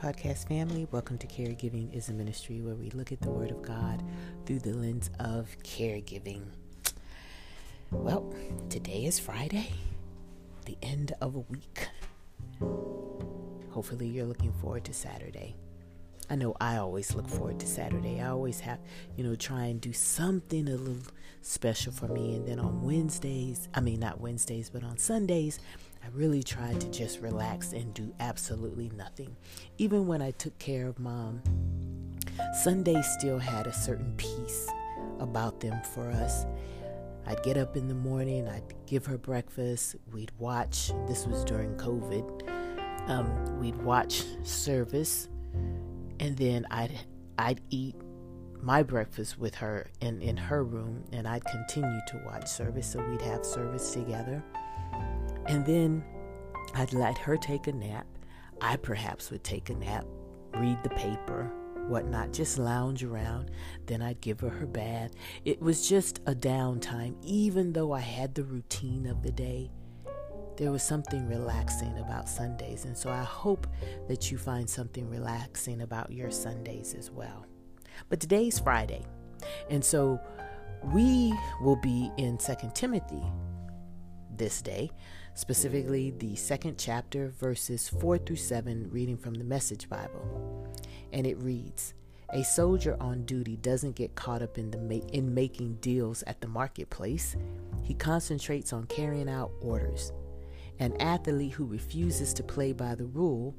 podcast 0.00 0.48
family. 0.48 0.88
Welcome 0.90 1.18
to 1.18 1.26
Caregiving 1.26 1.94
is 1.94 2.08
a 2.08 2.14
Ministry 2.14 2.62
where 2.62 2.74
we 2.74 2.88
look 2.90 3.12
at 3.12 3.20
the 3.20 3.28
Word 3.28 3.50
of 3.50 3.60
God 3.60 4.02
through 4.46 4.60
the 4.60 4.72
lens 4.72 5.10
of 5.18 5.54
caregiving. 5.62 6.40
Well, 7.90 8.32
today 8.70 9.04
is 9.04 9.18
Friday, 9.18 9.68
the 10.64 10.78
end 10.82 11.12
of 11.20 11.34
a 11.34 11.40
week. 11.40 11.88
Hopefully, 13.72 14.06
you're 14.06 14.24
looking 14.24 14.54
forward 14.54 14.84
to 14.84 14.94
Saturday. 14.94 15.54
I 16.30 16.36
know 16.36 16.56
I 16.62 16.78
always 16.78 17.14
look 17.14 17.28
forward 17.28 17.60
to 17.60 17.66
Saturday. 17.66 18.22
I 18.22 18.28
always 18.28 18.60
have, 18.60 18.78
you 19.18 19.24
know, 19.24 19.34
try 19.34 19.64
and 19.64 19.82
do 19.82 19.92
something 19.92 20.66
a 20.68 20.76
little 20.76 21.12
special 21.42 21.92
for 21.92 22.08
me. 22.08 22.36
And 22.36 22.48
then 22.48 22.58
on 22.58 22.82
Wednesdays, 22.82 23.68
I 23.74 23.80
mean, 23.80 24.00
not 24.00 24.18
Wednesdays, 24.18 24.70
but 24.70 24.82
on 24.82 24.96
Sundays, 24.96 25.60
I 26.02 26.08
really 26.12 26.42
tried 26.42 26.80
to 26.80 26.90
just 26.90 27.20
relax 27.20 27.72
and 27.72 27.92
do 27.94 28.12
absolutely 28.20 28.90
nothing. 28.96 29.36
Even 29.78 30.06
when 30.06 30.22
I 30.22 30.30
took 30.32 30.58
care 30.58 30.88
of 30.88 30.98
mom, 30.98 31.42
Sundays 32.62 33.06
still 33.18 33.38
had 33.38 33.66
a 33.66 33.72
certain 33.72 34.14
peace 34.16 34.68
about 35.18 35.60
them 35.60 35.80
for 35.94 36.10
us. 36.10 36.46
I'd 37.26 37.42
get 37.42 37.56
up 37.56 37.76
in 37.76 37.86
the 37.86 37.94
morning, 37.94 38.48
I'd 38.48 38.74
give 38.86 39.06
her 39.06 39.18
breakfast, 39.18 39.96
we'd 40.12 40.32
watch, 40.38 40.90
this 41.06 41.26
was 41.26 41.44
during 41.44 41.76
COVID, 41.76 43.08
um, 43.08 43.60
we'd 43.60 43.76
watch 43.76 44.24
service 44.42 45.28
and 46.20 46.36
then 46.36 46.66
I'd 46.70 46.92
I'd 47.38 47.60
eat 47.70 47.96
my 48.62 48.82
breakfast 48.82 49.38
with 49.38 49.54
her 49.56 49.90
in, 50.00 50.20
in 50.20 50.36
her 50.36 50.62
room 50.62 51.04
and 51.12 51.26
I'd 51.26 51.44
continue 51.44 52.00
to 52.08 52.22
watch 52.26 52.46
service 52.46 52.86
so 52.86 53.02
we'd 53.08 53.22
have 53.22 53.44
service 53.44 53.92
together. 53.92 54.44
And 55.50 55.66
then 55.66 56.04
I'd 56.74 56.92
let 56.92 57.18
her 57.18 57.36
take 57.36 57.66
a 57.66 57.72
nap. 57.72 58.06
I 58.60 58.76
perhaps 58.76 59.30
would 59.30 59.42
take 59.42 59.68
a 59.68 59.74
nap, 59.74 60.06
read 60.54 60.82
the 60.82 60.90
paper, 60.90 61.52
whatnot, 61.88 62.32
just 62.32 62.56
lounge 62.56 63.02
around. 63.02 63.50
Then 63.86 64.00
I'd 64.00 64.20
give 64.20 64.40
her 64.40 64.48
her 64.48 64.66
bath. 64.66 65.10
It 65.44 65.60
was 65.60 65.88
just 65.88 66.20
a 66.26 66.34
downtime, 66.34 67.16
even 67.22 67.72
though 67.72 67.92
I 67.92 68.00
had 68.00 68.34
the 68.34 68.44
routine 68.44 69.06
of 69.06 69.22
the 69.22 69.32
day 69.32 69.70
there 70.60 70.70
was 70.70 70.82
something 70.82 71.26
relaxing 71.26 71.96
about 72.00 72.28
Sundays. 72.28 72.84
And 72.84 72.94
so 72.94 73.08
I 73.08 73.22
hope 73.22 73.66
that 74.08 74.30
you 74.30 74.36
find 74.36 74.68
something 74.68 75.08
relaxing 75.08 75.80
about 75.80 76.12
your 76.12 76.30
Sundays 76.30 76.92
as 76.92 77.10
well. 77.10 77.46
But 78.10 78.20
today's 78.20 78.58
Friday. 78.58 79.06
And 79.70 79.82
so 79.82 80.20
we 80.92 81.34
will 81.62 81.76
be 81.76 82.10
in 82.18 82.38
Second 82.38 82.74
Timothy 82.74 83.22
this 84.36 84.60
day, 84.60 84.90
specifically 85.40 86.10
the 86.18 86.36
second 86.36 86.76
chapter, 86.76 87.32
verses 87.40 87.88
4 87.88 88.18
through 88.18 88.36
7, 88.36 88.90
reading 88.90 89.16
from 89.16 89.32
the 89.32 89.44
Message 89.44 89.88
Bible. 89.88 90.68
And 91.14 91.26
it 91.26 91.42
reads, 91.42 91.94
a 92.34 92.44
soldier 92.44 92.94
on 93.00 93.24
duty 93.24 93.56
doesn't 93.56 93.96
get 93.96 94.14
caught 94.14 94.42
up 94.42 94.58
in 94.58 94.70
the 94.70 94.76
ma- 94.76 95.06
in 95.12 95.32
making 95.32 95.78
deals 95.80 96.22
at 96.26 96.42
the 96.42 96.46
marketplace. 96.46 97.36
He 97.82 97.94
concentrates 97.94 98.74
on 98.74 98.84
carrying 98.84 99.30
out 99.30 99.50
orders. 99.62 100.12
An 100.78 100.94
athlete 101.00 101.52
who 101.52 101.64
refuses 101.64 102.34
to 102.34 102.42
play 102.42 102.72
by 102.72 102.94
the 102.94 103.06
rule 103.06 103.56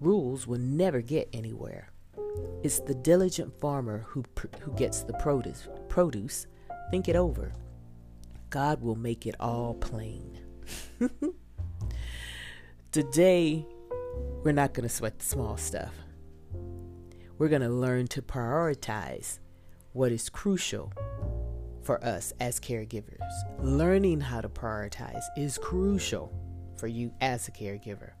rules 0.00 0.46
will 0.46 0.58
never 0.58 1.02
get 1.02 1.28
anywhere. 1.34 1.92
It's 2.62 2.80
the 2.80 2.94
diligent 2.94 3.52
farmer 3.60 4.06
who 4.08 4.24
who 4.60 4.72
gets 4.72 5.02
the 5.02 5.14
produce. 5.14 5.68
Produce. 5.88 6.46
Think 6.90 7.08
it 7.08 7.16
over. 7.16 7.52
God 8.48 8.80
will 8.80 8.96
make 8.96 9.26
it 9.26 9.36
all 9.38 9.74
plain. 9.74 10.43
Today, 12.92 13.66
we're 14.42 14.52
not 14.52 14.72
going 14.72 14.88
to 14.88 14.94
sweat 14.94 15.18
the 15.18 15.24
small 15.24 15.56
stuff. 15.56 15.92
We're 17.38 17.48
going 17.48 17.62
to 17.62 17.68
learn 17.68 18.06
to 18.08 18.22
prioritize 18.22 19.40
what 19.92 20.12
is 20.12 20.28
crucial 20.28 20.92
for 21.82 22.02
us 22.04 22.32
as 22.40 22.60
caregivers. 22.60 23.18
Learning 23.60 24.20
how 24.20 24.40
to 24.40 24.48
prioritize 24.48 25.22
is 25.36 25.58
crucial 25.58 26.32
for 26.76 26.86
you 26.86 27.12
as 27.20 27.48
a 27.48 27.52
caregiver. 27.52 28.12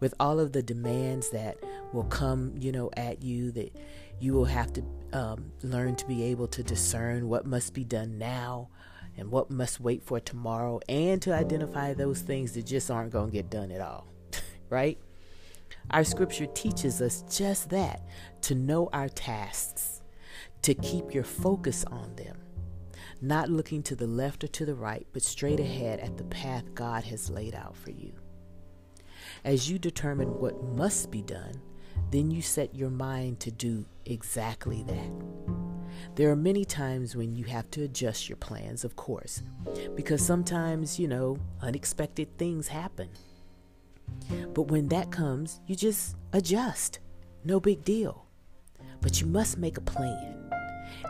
With 0.00 0.14
all 0.18 0.40
of 0.40 0.52
the 0.52 0.62
demands 0.62 1.30
that 1.30 1.58
will 1.92 2.04
come, 2.04 2.54
you 2.58 2.72
know, 2.72 2.90
at 2.96 3.22
you, 3.22 3.50
that 3.52 3.78
you 4.20 4.32
will 4.32 4.46
have 4.46 4.72
to 4.74 4.84
um, 5.12 5.52
learn 5.62 5.96
to 5.96 6.06
be 6.06 6.24
able 6.24 6.48
to 6.48 6.62
discern 6.62 7.28
what 7.28 7.46
must 7.46 7.74
be 7.74 7.84
done 7.84 8.18
now 8.18 8.68
and 9.18 9.30
what 9.30 9.50
must 9.50 9.80
wait 9.80 10.02
for 10.02 10.20
tomorrow, 10.20 10.80
and 10.88 11.20
to 11.22 11.34
identify 11.34 11.92
those 11.92 12.20
things 12.20 12.52
that 12.52 12.64
just 12.64 12.90
aren't 12.90 13.12
going 13.12 13.30
to 13.30 13.32
get 13.32 13.50
done 13.50 13.70
at 13.70 13.80
all, 13.80 14.06
right? 14.70 14.98
Our 15.90 16.04
scripture 16.04 16.46
teaches 16.46 17.02
us 17.02 17.24
just 17.30 17.70
that 17.70 18.02
to 18.42 18.54
know 18.54 18.88
our 18.92 19.08
tasks, 19.08 20.02
to 20.62 20.74
keep 20.74 21.12
your 21.12 21.24
focus 21.24 21.84
on 21.84 22.14
them 22.16 22.36
not 23.20 23.50
looking 23.50 23.82
to 23.82 23.96
the 23.96 24.06
left 24.06 24.44
or 24.44 24.48
to 24.48 24.64
the 24.64 24.74
right, 24.74 25.06
but 25.12 25.22
straight 25.22 25.60
ahead 25.60 26.00
at 26.00 26.16
the 26.16 26.24
path 26.24 26.74
God 26.74 27.04
has 27.04 27.30
laid 27.30 27.54
out 27.54 27.76
for 27.76 27.90
you. 27.90 28.12
As 29.44 29.70
you 29.70 29.78
determine 29.78 30.38
what 30.38 30.62
must 30.62 31.10
be 31.10 31.22
done, 31.22 31.60
then 32.10 32.30
you 32.30 32.42
set 32.42 32.74
your 32.74 32.90
mind 32.90 33.40
to 33.40 33.50
do 33.50 33.84
exactly 34.06 34.84
that. 34.84 35.57
There 36.14 36.30
are 36.30 36.36
many 36.36 36.64
times 36.64 37.16
when 37.16 37.34
you 37.34 37.44
have 37.44 37.70
to 37.72 37.84
adjust 37.84 38.28
your 38.28 38.36
plans, 38.36 38.84
of 38.84 38.96
course, 38.96 39.42
because 39.94 40.24
sometimes, 40.24 40.98
you 40.98 41.08
know, 41.08 41.38
unexpected 41.62 42.36
things 42.38 42.68
happen. 42.68 43.08
But 44.54 44.62
when 44.62 44.88
that 44.88 45.10
comes, 45.10 45.60
you 45.66 45.76
just 45.76 46.16
adjust. 46.32 47.00
No 47.44 47.60
big 47.60 47.84
deal. 47.84 48.26
But 49.00 49.20
you 49.20 49.26
must 49.26 49.58
make 49.58 49.76
a 49.76 49.82
plan 49.82 50.50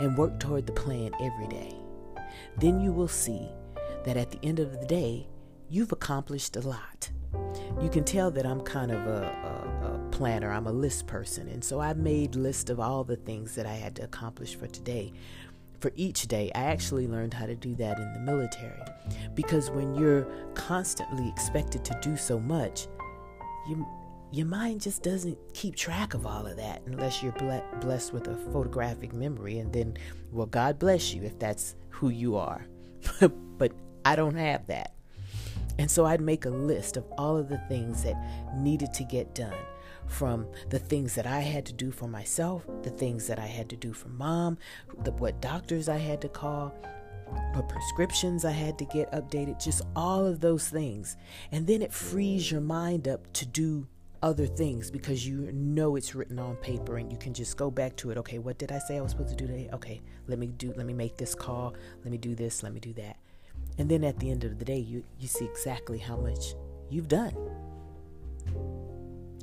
and 0.00 0.16
work 0.16 0.40
toward 0.40 0.66
the 0.66 0.72
plan 0.72 1.12
every 1.20 1.46
day 1.48 1.76
then 2.58 2.80
you 2.80 2.92
will 2.92 3.08
see 3.08 3.48
that 4.04 4.16
at 4.16 4.30
the 4.30 4.38
end 4.42 4.60
of 4.60 4.78
the 4.80 4.86
day, 4.86 5.26
you've 5.68 5.92
accomplished 5.92 6.56
a 6.56 6.60
lot. 6.60 7.10
You 7.80 7.90
can 7.90 8.04
tell 8.04 8.30
that 8.30 8.46
I'm 8.46 8.60
kind 8.62 8.90
of 8.90 9.06
a, 9.06 9.22
a, 9.82 9.85
planner, 10.16 10.50
I'm 10.50 10.66
a 10.66 10.72
list 10.72 11.06
person. 11.06 11.46
And 11.48 11.62
so 11.62 11.78
I 11.78 11.92
made 11.92 12.36
list 12.36 12.70
of 12.70 12.80
all 12.80 13.04
the 13.04 13.16
things 13.16 13.54
that 13.54 13.66
I 13.66 13.74
had 13.74 13.94
to 13.96 14.02
accomplish 14.02 14.56
for 14.56 14.66
today. 14.66 15.12
For 15.80 15.92
each 15.94 16.26
day, 16.26 16.50
I 16.54 16.64
actually 16.64 17.06
learned 17.06 17.34
how 17.34 17.44
to 17.44 17.54
do 17.54 17.74
that 17.74 17.98
in 17.98 18.14
the 18.14 18.20
military. 18.20 18.80
Because 19.34 19.70
when 19.70 19.94
you're 19.94 20.26
constantly 20.54 21.28
expected 21.28 21.84
to 21.84 21.98
do 22.00 22.16
so 22.16 22.40
much, 22.40 22.88
you 23.68 23.86
your 24.32 24.46
mind 24.46 24.80
just 24.80 25.02
doesn't 25.02 25.38
keep 25.54 25.76
track 25.76 26.12
of 26.14 26.26
all 26.26 26.46
of 26.46 26.56
that 26.56 26.82
unless 26.86 27.22
you're 27.22 27.32
blessed 27.80 28.12
with 28.12 28.26
a 28.26 28.36
photographic 28.52 29.12
memory 29.12 29.60
and 29.60 29.72
then 29.72 29.96
well 30.32 30.46
god 30.46 30.80
bless 30.80 31.14
you 31.14 31.22
if 31.22 31.38
that's 31.38 31.76
who 31.90 32.08
you 32.08 32.36
are. 32.36 32.66
but 33.58 33.72
I 34.04 34.16
don't 34.16 34.34
have 34.34 34.66
that. 34.66 34.94
And 35.78 35.90
so 35.90 36.06
I'd 36.06 36.20
make 36.20 36.46
a 36.46 36.50
list 36.50 36.96
of 36.96 37.04
all 37.18 37.36
of 37.36 37.48
the 37.48 37.58
things 37.68 38.02
that 38.02 38.16
needed 38.56 38.94
to 38.94 39.04
get 39.04 39.34
done 39.34 39.54
from 40.06 40.46
the 40.70 40.78
things 40.78 41.14
that 41.14 41.26
I 41.26 41.40
had 41.40 41.66
to 41.66 41.72
do 41.72 41.90
for 41.90 42.08
myself, 42.08 42.66
the 42.82 42.90
things 42.90 43.26
that 43.26 43.38
I 43.38 43.46
had 43.46 43.68
to 43.70 43.76
do 43.76 43.92
for 43.92 44.08
mom, 44.08 44.58
the, 45.02 45.12
what 45.12 45.40
doctors 45.40 45.88
I 45.88 45.98
had 45.98 46.20
to 46.22 46.28
call, 46.28 46.74
what 47.54 47.68
prescriptions 47.68 48.44
I 48.44 48.52
had 48.52 48.78
to 48.78 48.84
get 48.84 49.10
updated, 49.12 49.62
just 49.62 49.82
all 49.94 50.26
of 50.26 50.40
those 50.40 50.68
things. 50.68 51.16
And 51.52 51.66
then 51.66 51.82
it 51.82 51.92
frees 51.92 52.50
your 52.50 52.60
mind 52.60 53.08
up 53.08 53.32
to 53.34 53.46
do 53.46 53.86
other 54.22 54.46
things 54.46 54.90
because 54.90 55.26
you 55.26 55.50
know 55.52 55.96
it's 55.96 56.14
written 56.14 56.38
on 56.38 56.56
paper 56.56 56.96
and 56.96 57.12
you 57.12 57.18
can 57.18 57.34
just 57.34 57.56
go 57.56 57.70
back 57.70 57.96
to 57.96 58.10
it. 58.10 58.18
Okay, 58.18 58.38
what 58.38 58.58
did 58.58 58.72
I 58.72 58.78
say 58.78 58.96
I 58.96 59.00
was 59.00 59.12
supposed 59.12 59.30
to 59.30 59.36
do 59.36 59.46
today? 59.46 59.68
Okay, 59.72 60.00
let 60.26 60.38
me 60.38 60.46
do 60.46 60.72
let 60.76 60.86
me 60.86 60.94
make 60.94 61.16
this 61.16 61.34
call, 61.34 61.74
let 62.02 62.10
me 62.10 62.18
do 62.18 62.34
this, 62.34 62.62
let 62.62 62.72
me 62.72 62.80
do 62.80 62.92
that. 62.94 63.16
And 63.78 63.88
then 63.88 64.04
at 64.04 64.18
the 64.18 64.30
end 64.30 64.44
of 64.44 64.58
the 64.58 64.64
day, 64.64 64.78
you 64.78 65.04
you 65.18 65.28
see 65.28 65.44
exactly 65.44 65.98
how 65.98 66.16
much 66.16 66.54
you've 66.88 67.08
done. 67.08 67.34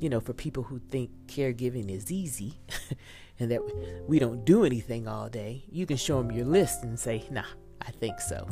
You 0.00 0.08
know, 0.10 0.20
for 0.20 0.32
people 0.32 0.64
who 0.64 0.78
think 0.78 1.10
caregiving 1.26 1.90
is 1.90 2.10
easy 2.10 2.60
and 3.38 3.50
that 3.50 3.60
we 4.06 4.18
don't 4.18 4.44
do 4.44 4.64
anything 4.64 5.08
all 5.08 5.28
day, 5.28 5.64
you 5.70 5.86
can 5.86 5.96
show 5.96 6.18
them 6.18 6.32
your 6.32 6.46
list 6.46 6.82
and 6.82 6.98
say, 6.98 7.24
"Nah, 7.30 7.44
I 7.80 7.90
think 7.90 8.20
so." 8.20 8.46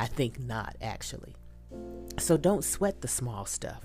I 0.00 0.06
think 0.06 0.40
not 0.40 0.76
actually. 0.80 1.36
So 2.18 2.38
don't 2.38 2.64
sweat 2.64 3.02
the 3.02 3.08
small 3.08 3.44
stuff. 3.44 3.84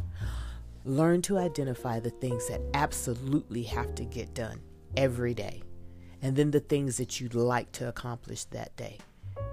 Learn 0.86 1.22
to 1.24 1.38
identify 1.38 2.00
the 2.00 2.10
things 2.10 2.48
that 2.48 2.62
absolutely 2.74 3.64
have 3.64 3.96
to 3.96 4.06
get 4.06 4.34
done 4.34 4.62
every 4.96 5.34
day, 5.34 5.62
and 6.22 6.36
then 6.36 6.52
the 6.52 6.60
things 6.62 6.98
that 6.98 7.20
you'd 7.20 7.36
like 7.36 7.72
to 7.74 7.90
accomplish 7.90 8.46
that 8.46 8.76
day, 8.78 8.98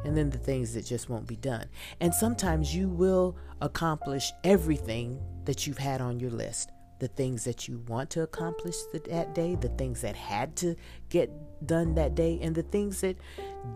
and 0.04 0.16
then 0.16 0.30
the 0.30 0.38
things 0.38 0.74
that 0.74 0.84
just 0.84 1.08
won't 1.08 1.26
be 1.26 1.36
done. 1.36 1.66
And 2.00 2.14
sometimes 2.14 2.74
you 2.74 2.88
will 2.88 3.36
accomplish 3.60 4.32
everything 4.44 5.20
that 5.46 5.66
you've 5.66 5.78
had 5.78 6.00
on 6.00 6.20
your 6.20 6.30
list 6.30 6.70
the 7.02 7.08
things 7.08 7.42
that 7.42 7.66
you 7.66 7.78
want 7.88 8.10
to 8.10 8.22
accomplish 8.22 8.76
that 8.92 9.34
day, 9.34 9.56
the 9.56 9.70
things 9.70 10.02
that 10.02 10.14
had 10.14 10.54
to 10.54 10.76
get 11.08 11.28
done 11.66 11.96
that 11.96 12.14
day, 12.14 12.38
and 12.40 12.54
the 12.54 12.62
things 12.62 13.00
that 13.00 13.16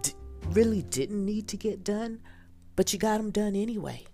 d- 0.01 0.13
really 0.51 0.83
didn't 0.83 1.25
need 1.25 1.49
to 1.49 1.57
get 1.57 1.83
done, 1.83 2.21
but 2.77 2.93
you 2.93 3.01
got 3.01 3.17
them 3.17 3.33
done 3.33 3.57
anyway. 3.57 4.05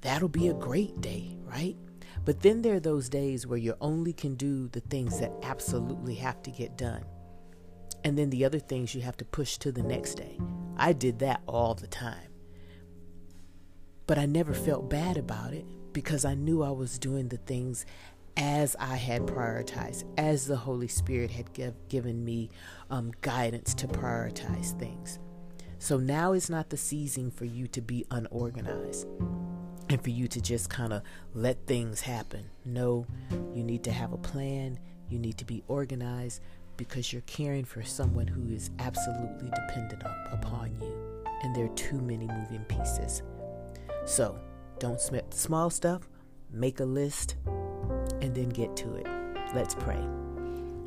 That'll 0.00 0.28
be 0.28 0.48
a 0.48 0.54
great 0.54 1.00
day, 1.00 1.36
right? 1.44 1.76
But 2.24 2.40
then 2.40 2.62
there 2.62 2.74
are 2.74 2.80
those 2.80 3.08
days 3.08 3.46
where 3.46 3.56
you 3.56 3.76
only 3.80 4.12
can 4.12 4.34
do 4.34 4.66
the 4.66 4.80
things 4.80 5.20
that 5.20 5.32
absolutely 5.44 6.16
have 6.16 6.42
to 6.42 6.50
get 6.50 6.76
done. 6.76 7.04
And 8.02 8.18
then 8.18 8.30
the 8.30 8.44
other 8.44 8.58
things 8.58 8.96
you 8.96 9.02
have 9.02 9.16
to 9.18 9.24
push 9.24 9.58
to 9.58 9.70
the 9.70 9.84
next 9.84 10.14
day. 10.16 10.40
I 10.76 10.92
did 10.92 11.20
that 11.20 11.40
all 11.46 11.76
the 11.76 11.86
time. 11.86 12.32
But 14.08 14.18
I 14.18 14.26
never 14.26 14.54
felt 14.54 14.90
bad 14.90 15.16
about 15.16 15.52
it 15.52 15.66
because 15.92 16.24
I 16.24 16.34
knew 16.34 16.64
I 16.64 16.70
was 16.70 16.98
doing 16.98 17.28
the 17.28 17.36
things 17.36 17.86
as 18.36 18.76
I 18.78 18.96
had 18.96 19.22
prioritized, 19.22 20.04
as 20.18 20.46
the 20.46 20.56
Holy 20.56 20.88
Spirit 20.88 21.30
had 21.30 21.52
give, 21.52 21.74
given 21.88 22.24
me 22.24 22.50
um, 22.90 23.12
guidance 23.20 23.74
to 23.74 23.88
prioritize 23.88 24.78
things. 24.78 25.18
So 25.78 25.98
now 25.98 26.32
is 26.32 26.50
not 26.50 26.70
the 26.70 26.76
season 26.76 27.30
for 27.30 27.46
you 27.46 27.66
to 27.68 27.80
be 27.80 28.04
unorganized 28.10 29.06
and 29.88 30.02
for 30.02 30.10
you 30.10 30.28
to 30.28 30.40
just 30.40 30.68
kind 30.68 30.92
of 30.92 31.02
let 31.34 31.66
things 31.66 32.02
happen. 32.02 32.50
No, 32.64 33.06
you 33.54 33.64
need 33.64 33.82
to 33.84 33.92
have 33.92 34.12
a 34.12 34.18
plan, 34.18 34.78
you 35.08 35.18
need 35.18 35.38
to 35.38 35.44
be 35.44 35.62
organized 35.68 36.42
because 36.76 37.12
you're 37.12 37.22
caring 37.22 37.64
for 37.64 37.82
someone 37.82 38.26
who 38.26 38.54
is 38.54 38.70
absolutely 38.78 39.50
dependent 39.50 40.02
upon 40.32 40.74
you. 40.80 41.24
And 41.42 41.54
there 41.54 41.64
are 41.64 41.74
too 41.74 42.00
many 42.00 42.26
moving 42.26 42.64
pieces. 42.68 43.22
So 44.06 44.38
don't 44.78 45.00
sweat 45.00 45.34
small 45.34 45.70
stuff, 45.70 46.08
make 46.50 46.80
a 46.80 46.84
list, 46.84 47.36
and 48.20 48.34
then 48.34 48.48
get 48.48 48.76
to 48.76 48.94
it. 48.94 49.06
Let's 49.54 49.74
pray. 49.74 50.00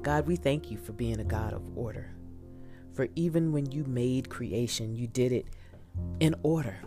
God, 0.02 0.28
we 0.28 0.36
thank 0.36 0.70
you 0.70 0.78
for 0.78 0.92
being 0.92 1.20
a 1.20 1.24
God 1.24 1.54
of 1.54 1.78
order. 1.78 2.14
For 2.94 3.08
even 3.16 3.52
when 3.52 3.72
you 3.72 3.84
made 3.86 4.30
creation, 4.30 4.96
you 4.96 5.08
did 5.08 5.32
it 5.32 5.48
in 6.20 6.36
order 6.44 6.78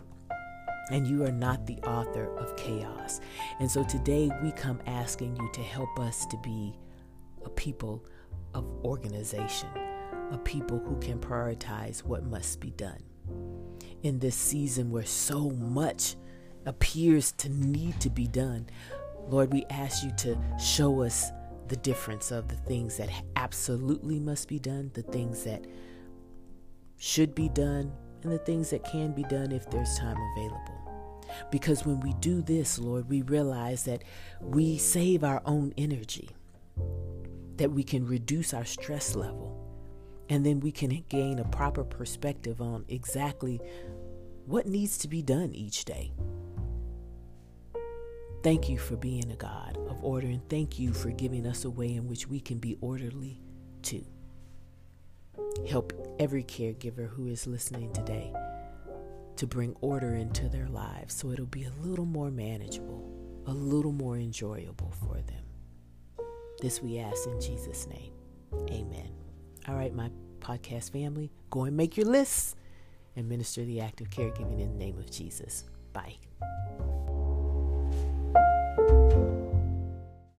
and 0.91 1.05
you 1.05 1.25
are 1.25 1.31
not 1.31 1.65
the 1.65 1.77
author 1.79 2.33
of 2.37 2.55
chaos. 2.55 3.19
And 3.59 3.69
so 3.69 3.83
today 3.83 4.31
we 4.41 4.51
come 4.51 4.79
asking 4.85 5.35
you 5.35 5.49
to 5.53 5.61
help 5.61 5.99
us 5.99 6.25
to 6.27 6.37
be 6.37 6.77
a 7.43 7.49
people 7.49 8.05
of 8.53 8.65
organization, 8.83 9.69
a 10.31 10.37
people 10.37 10.79
who 10.79 10.97
can 10.99 11.19
prioritize 11.19 12.03
what 12.03 12.23
must 12.23 12.59
be 12.59 12.71
done. 12.71 13.01
In 14.03 14.19
this 14.19 14.35
season 14.35 14.89
where 14.91 15.05
so 15.05 15.49
much 15.49 16.15
appears 16.65 17.31
to 17.33 17.49
need 17.49 17.99
to 18.01 18.09
be 18.09 18.27
done, 18.27 18.67
Lord, 19.29 19.51
we 19.51 19.65
ask 19.69 20.03
you 20.03 20.11
to 20.17 20.37
show 20.59 21.01
us 21.01 21.31
the 21.67 21.75
difference 21.75 22.31
of 22.31 22.47
the 22.47 22.55
things 22.55 22.97
that 22.97 23.09
absolutely 23.35 24.19
must 24.19 24.47
be 24.47 24.57
done, 24.57 24.89
the 24.93 25.01
things 25.01 25.43
that 25.43 25.65
should 26.97 27.35
be 27.35 27.49
done, 27.49 27.91
and 28.23 28.31
the 28.31 28.37
things 28.39 28.69
that 28.69 28.83
can 28.83 29.11
be 29.11 29.23
done 29.23 29.51
if 29.51 29.69
there's 29.69 29.97
time 29.97 30.17
available. 30.35 30.73
Because 31.51 31.85
when 31.85 31.99
we 31.99 32.13
do 32.13 32.41
this, 32.41 32.79
Lord, 32.79 33.09
we 33.09 33.21
realize 33.21 33.83
that 33.83 34.03
we 34.41 34.77
save 34.77 35.23
our 35.23 35.41
own 35.45 35.73
energy, 35.77 36.29
that 37.57 37.71
we 37.71 37.83
can 37.83 38.07
reduce 38.07 38.53
our 38.53 38.65
stress 38.65 39.13
level, 39.15 39.53
and 40.29 40.45
then 40.45 40.61
we 40.61 40.71
can 40.71 41.03
gain 41.09 41.39
a 41.39 41.45
proper 41.45 41.83
perspective 41.83 42.61
on 42.61 42.85
exactly 42.87 43.59
what 44.45 44.67
needs 44.67 44.97
to 44.99 45.09
be 45.09 45.21
done 45.21 45.53
each 45.53 45.83
day. 45.83 46.11
Thank 48.43 48.69
you 48.69 48.77
for 48.77 48.95
being 48.95 49.31
a 49.31 49.35
God 49.35 49.77
of 49.89 50.03
order, 50.03 50.27
and 50.27 50.47
thank 50.49 50.79
you 50.79 50.93
for 50.93 51.09
giving 51.11 51.45
us 51.45 51.65
a 51.65 51.69
way 51.69 51.95
in 51.95 52.07
which 52.07 52.27
we 52.27 52.39
can 52.39 52.59
be 52.59 52.77
orderly 52.81 53.41
too. 53.81 54.05
Help 55.67 55.93
every 56.19 56.43
caregiver 56.43 57.09
who 57.09 57.27
is 57.27 57.47
listening 57.47 57.91
today 57.93 58.31
to 59.35 59.47
bring 59.47 59.75
order 59.81 60.15
into 60.15 60.49
their 60.49 60.67
lives 60.67 61.13
so 61.13 61.31
it'll 61.31 61.45
be 61.45 61.63
a 61.63 61.71
little 61.83 62.05
more 62.05 62.31
manageable, 62.31 63.03
a 63.47 63.53
little 63.53 63.91
more 63.91 64.17
enjoyable 64.17 64.91
for 64.91 65.15
them. 65.15 66.27
This 66.59 66.81
we 66.81 66.99
ask 66.99 67.27
in 67.27 67.39
Jesus' 67.39 67.87
name. 67.87 68.13
Amen. 68.69 69.09
All 69.67 69.75
right, 69.75 69.93
my 69.93 70.09
podcast 70.39 70.91
family, 70.91 71.31
go 71.49 71.63
and 71.65 71.75
make 71.75 71.97
your 71.97 72.07
lists 72.07 72.55
and 73.15 73.27
minister 73.27 73.63
the 73.63 73.81
act 73.81 74.01
of 74.01 74.09
caregiving 74.09 74.59
in 74.61 74.77
the 74.77 74.85
name 74.85 74.97
of 74.97 75.09
Jesus. 75.11 75.65
Bye. 75.93 76.17